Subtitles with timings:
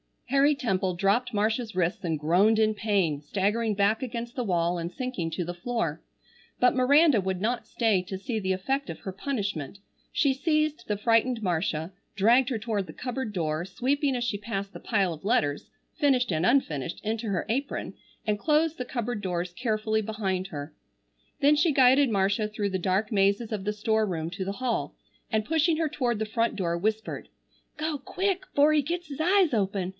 [0.29, 4.89] Harry Temple dropped Marcia's wrists and groaned in pain, staggering back against the wall and
[4.89, 6.01] sinking to the floor.
[6.57, 9.79] But Miranda would not stay to see the effect of her punishment.
[10.13, 14.71] She seized the frightened Marcia, dragged her toward the cupboard door, sweeping as she passed
[14.71, 15.69] the pile of letters,
[15.99, 17.93] finished and unfinished, into her apron,
[18.25, 20.73] and closed the cupboard doors carefully behind her.
[21.41, 24.95] Then she guided Marcia through the dark mazes of the store room to the hall,
[25.29, 27.27] and pushing her toward the front door, whispered:
[27.75, 29.89] "Go quick 'fore he gets his eyes open.